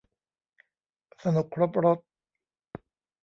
[1.23, 1.99] สนุกครบรส